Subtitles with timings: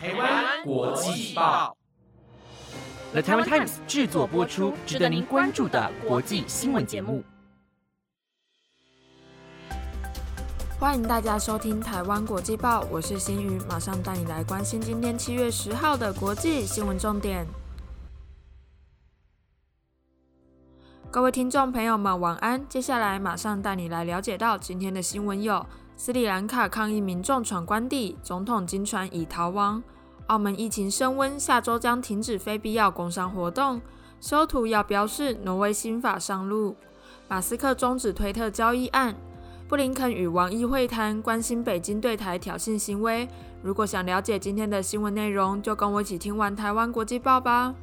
[0.00, 1.76] 台湾国际报
[3.10, 7.24] ，The Taiwan Times 制作播出，值得您关注的国际新闻节目。
[10.78, 17.44] 欢迎大家收听台湾国际报，我是新宇，马上带你来关心今天七月十号的国际新闻重点。
[21.10, 22.64] 各位听众朋友们，晚安！
[22.68, 25.66] 接下来马上带你来了解到今天的新闻有：
[26.00, 29.82] 斯里兰卡抗议民众闯关地，总统经传已逃亡；
[30.28, 33.80] 澳门疫情升温，下周将停止非必要工商活动；
[34.20, 36.76] 修图要标示挪威新法上路；
[37.26, 39.12] 马斯克终止推特交易案；
[39.66, 43.28] 布林肯与王毅会谈，关心北京对台挑衅行为。
[43.60, 47.74] 如果想了解今天的新闻内容，就跟我一起听完台湾国际报吧。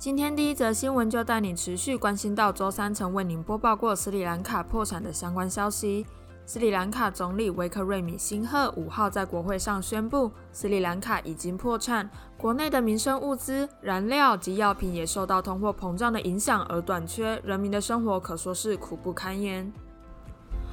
[0.00, 6.06] 今天第一则新闻就带你持续关心到周三曾为您播报过斯里兰卡破产的相关消息。
[6.46, 19.70] 斯里兰卡总理维克瑞米辛赫五号在国会上宣布，斯里兰卡已经破产，国内的民生物资、燃料及药品也受到通货膨胀的影响而短缺，人民的生活可说是苦不堪言。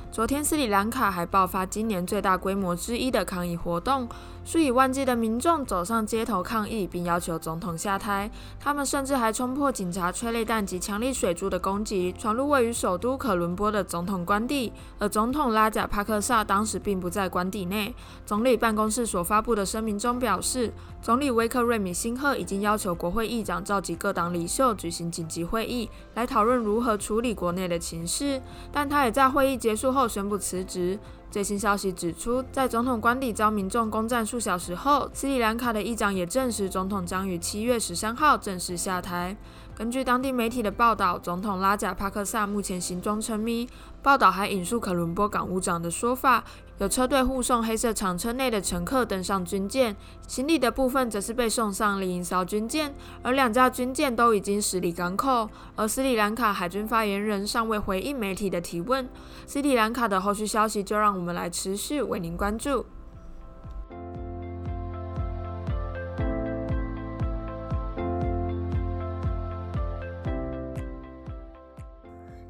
[0.09, 4.07] 昨天，斯里兰卡还爆发今年最大规模之一的抗议活动。
[4.43, 8.31] 数以万计的民众走上街头抗议，并要求总统下台。
[8.57, 14.71] 他们甚至还冲破警察催泪弹及强力水柱的攻击，闯入位于首都可伦坡的总统官邸。
[14.99, 17.93] 而总统拉贾帕克萨当时并不在官邸内。
[18.25, 20.71] 总理办公室所发布的声明中表示，
[21.01, 28.41] 总理威克瑞米辛赫已经要求国会议长召集各党领袖举行紧急会议，来讨论如何处理国内的情势。
[28.71, 30.99] 但他也在会议结束后后宣布辞职。
[31.31, 39.35] 最新消息指出，在总统官邸遭民众攻占数小时后，斯里兰卡的议长也证实，总统将于七月十三号正式下台。
[39.77, 43.69] 根据当地媒体的报道，总统拉贾帕克萨目前行踪成谜。
[44.01, 46.43] 报道还引述可伦坡港务长的说法，
[46.79, 49.95] 有车队护送黑色长车内的乘客登上军舰，
[50.27, 55.47] 行李的部分则是被送上另一艘军舰，而两架军舰都已经驶离港口。
[55.75, 59.07] 而斯里兰卡海军发言人尚未回应媒体的提问。
[59.45, 62.83] 斯里兰卡的后续消息，就让我们来持续为您关注。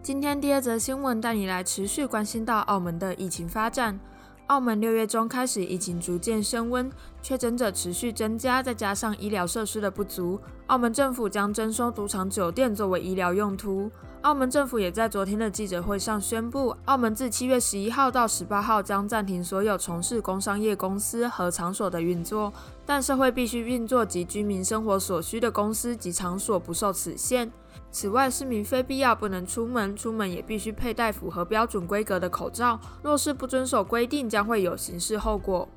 [0.08, 4.00] 今天第二则新闻带你来持续关心到澳门的疫情发展。
[4.46, 6.90] 澳门六月中开始疫情逐渐升温，
[7.22, 13.92] 确诊者持续增加，再加上医疗设施的不足，澳门政府将征收赌场酒店作为医疗用途。
[14.22, 22.54] 澳门政府也在昨天的记者会上宣布，澳门自七月十一号到十八号将暂停所有从事工商业公司和场所的运作，
[22.86, 27.52] 但社会必须运作及居民生活所需的公司及场所不受此限。
[28.00, 32.80] 此外，市民非必要不能出门，出门也必须佩戴符合标准规格的口罩。
[33.02, 35.68] 若是不遵守规定，将会有刑事后果。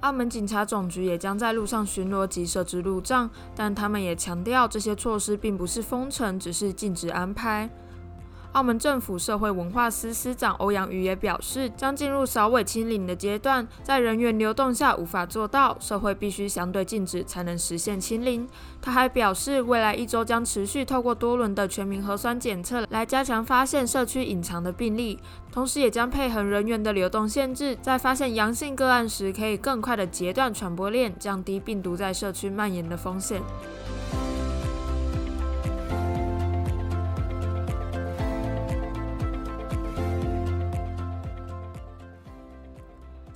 [0.00, 7.68] 澳门警察总局也将在路上巡逻及设置路障，但他们也强调，这些措施并不是封城，只是禁止安排。
[8.52, 18.46] 澳门政府社会文化司司长欧阳瑜也表示，将进入扫尾清零的阶段，在人员流动下无法做到，社会必须相对静止才能实现清零。
[18.82, 25.18] 他还表示，未来一周将持续透过多轮的全民核酸检测来加强发现社区隐藏的病例，
[25.50, 33.40] 同时也将配合人员的流动限制，在发现阳性个案时，可以更快的截断传播链，降低病毒在社区蔓延的风险。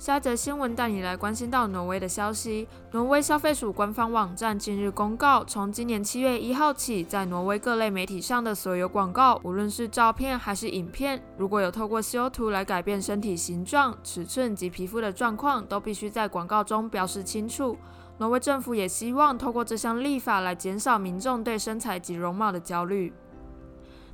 [0.07, 2.65] 下则新闻带你来关心到挪威的消息。
[2.91, 17.77] 挪威消费署官方网站近日公告，从今年七月一号起，在挪威各类媒体上的所有广告，无论是照片还是影片，如果有透过修图来改变身体形状、尺寸及皮肤的状况，都必须在广告中表示清楚。
[18.19, 23.11] 挪威政府也希望透过这项立法来减少民众对身材及容貌的焦虑。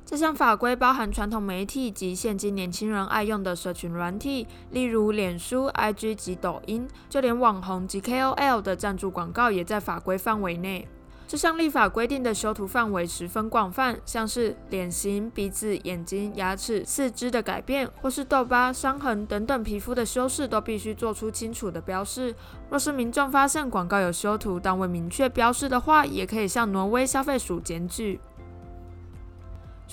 [0.06, 10.86] 这项法规包含传统媒体及现今年轻人爱用的社群软体，例如脸书、IG 及抖音，就连网红及 KOL 的赞助广告也在法规范围内。
[11.26, 22.34] 这项立法规定的修图范围十分广泛，像是脸型、鼻子、眼睛、牙齿、四肢的改变，或是痘疤、伤痕等等皮肤的修饰，都必须做出清楚的标示。
[22.68, 28.20] 若是民众发现广告有修图但未明确标示的话，也可以向挪威消费署检举。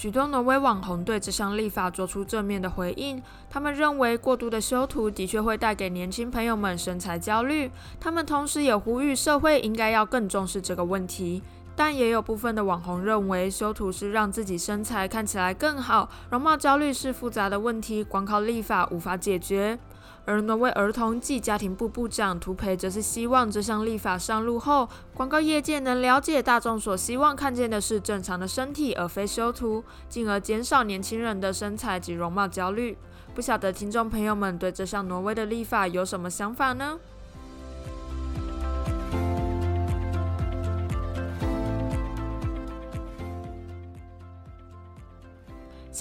[0.02, 3.22] 许多挪威网红对这项立法做出正面的回应，
[3.52, 7.70] 他们认为过度的修图的确会带给年轻朋友们身材焦虑。
[8.00, 11.44] 他们同时也呼吁社会应该要更重视这个问题。
[11.76, 19.78] 但也有部分的网红认为，修图是让自己身材看起来更好，容貌焦虑是复杂的问题，光靠立法无法解决。
[20.26, 32.98] 而挪威儿童暨家庭部部长图培则是希望这项立法上路后，广告业界能了解大众所希望看见的是正常的身体，而非修图，进而减少年轻人的身材及容貌焦虑。
[33.34, 37.00] 不晓得听众朋友们对这项挪威的立法有什么想法呢？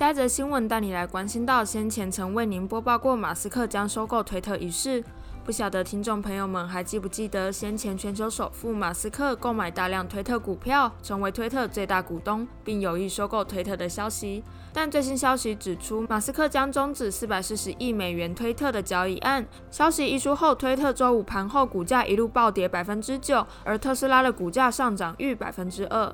[0.01, 5.05] 下一则新闻带你来关心到先前曾为您播报过马斯克将收购推特一事，
[5.45, 14.43] 不晓得听众朋友们还记不记得先前全球首富马斯克购买大量推特股票，成为推特最大股东，并有意收购推特的消息？
[14.73, 19.47] 但最新消息指出，马斯克将终止四百四十亿美元推特的交易案。
[19.71, 26.11] 消息一出后，推特周五盘后股价一路暴跌百分之九，而特斯拉的股价上涨逾百分之二。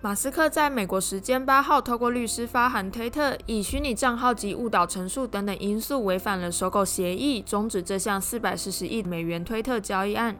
[0.00, 10.36] 马斯克在美国时间八号透过律师发函推特，以虚拟账号及误导陈述等等因素违反了收购协议，终止这项四百四十亿美元推特交易案。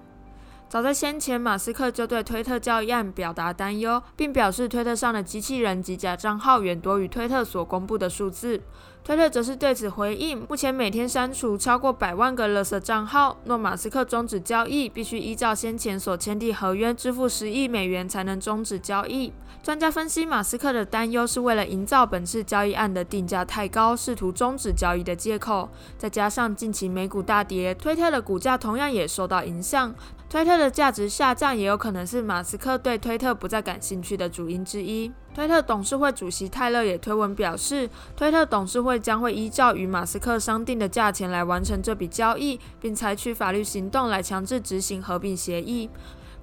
[0.69, 8.61] 早在先前，马斯克就对推特交易案表达担忧，并表示推特上的机器人及假账号远多于推特所公布的数字。
[9.03, 13.39] 推特则是对此回应，目前每天删除超过百万个勒索账号。
[13.47, 19.33] 若马斯克终止交易，必须依照先前所签订合约支付十亿美元才能终止交易。
[19.63, 25.71] 专家分析，马斯克的担忧是为了营造本次交易案的定价太高，试图终止交易的借口。
[25.97, 29.95] 再加上近期美股大跌，推特的股价同样也受到影响。
[30.31, 35.11] 推特的价值下降也有可能是马斯克对推特不再感兴趣的主因之一。
[35.35, 45.89] 推特董事会主席泰勒也推文表示，推特董事会将会依照与马斯克商定的价钱来完成这笔交易，并采取法律行动来强制执行合并协议。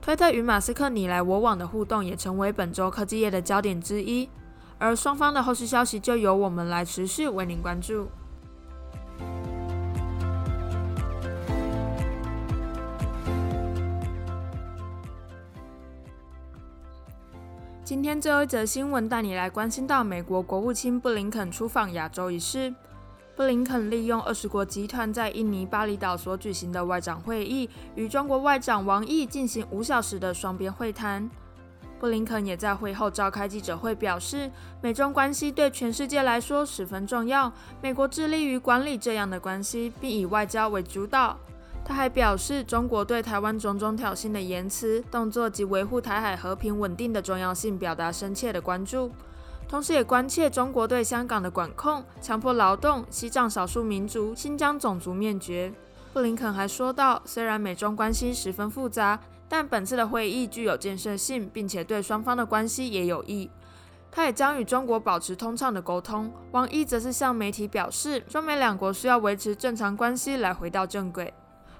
[0.01, 4.27] 推特与马斯克你来我往的互动也成为本周科技业的焦点之一，
[4.79, 8.07] 而双方的后续消息就由我们来持续为您关注。
[17.85, 22.73] 今天最后一则新闻带你来关心到美国国务卿布林肯出访亚洲一事。
[23.35, 31.29] 布林肯利用二十国集团在印尼巴厘岛所举行的外长会议，与中国外长王毅进行五小时的双边会谈。
[31.99, 34.49] 布林肯也在会后召开记者会，表示
[34.81, 37.53] 美中关系对全世界来说十分重要，
[37.83, 41.37] 美国致力于管理这样的关系，并以外交为主导。
[41.87, 49.11] 他还表示，中国对台湾种种挑衅的言辞、动作及维护台海和平稳定的重要性表达深切的关注，
[49.69, 55.71] 同时也关切中国对香港的管控、强迫劳动、西藏少数民族、新疆种族灭绝。
[56.11, 63.47] 布林肯还说道，虽然美中关系十分复杂，但本次的会议具有建设性，并且对双方的关系也有益。
[64.09, 66.31] 他也将与中国保持通畅的沟通。
[66.51, 71.31] 王毅则是向媒体表示，中美两国需要维持正常关系来回到正轨。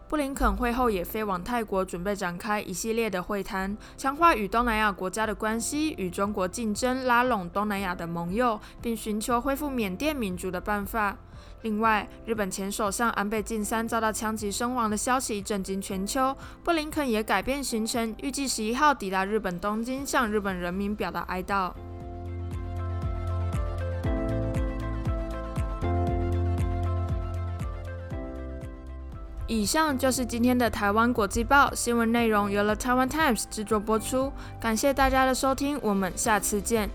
[0.07, 11.17] 布林肯会后也飞往泰国，准备展开一系列的会谈，强化与东南亚国家的关系，与中国竞争，拉拢东南亚的盟友，并寻求恢复缅甸民主的办法。
[11.63, 21.73] 另外，日本前首相安倍晋三遭到枪击身亡的消息震惊全球，布林肯也改变行程，预计十一号抵达日本东京，向日本人民表达哀悼。
[29.55, 34.29] 以上就是今天的台湾国际报新闻内容，由了台湾 Times 制作播出。
[34.59, 36.89] 感谢大家的收听，我们下次见。